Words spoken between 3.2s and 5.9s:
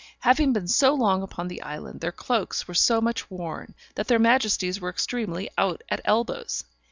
worn, that their majesties were extremely out